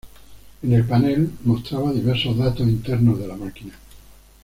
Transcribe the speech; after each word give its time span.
En 0.63 0.73
el 0.73 0.83
panel 0.83 1.29
mostraba 1.43 1.93
diversos 1.93 2.35
datos 2.35 2.67
internos 2.67 3.19
de 3.19 3.27
la 3.27 3.35
máquina. 3.37 3.75